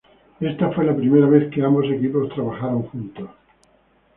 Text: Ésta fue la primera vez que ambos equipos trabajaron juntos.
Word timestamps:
Ésta 0.41 0.71
fue 0.71 0.83
la 0.83 0.95
primera 0.95 1.27
vez 1.27 1.51
que 1.53 1.63
ambos 1.63 1.85
equipos 1.85 2.27
trabajaron 2.33 2.81
juntos. 2.89 3.29